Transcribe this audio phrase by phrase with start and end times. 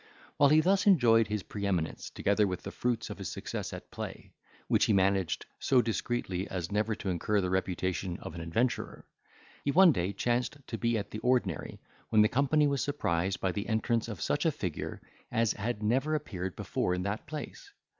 [0.37, 3.91] While he thus enjoyed his pre eminence, together with the fruits of his success at
[3.91, 4.31] play,
[4.67, 9.05] which he managed so discreetly as never to incur the reputation of an adventurer,
[9.63, 11.79] he one day chanced to be at the ordinary,
[12.09, 16.15] when the company was surprised by the entrance of such a figure as had never
[16.15, 17.71] appeared before in that place.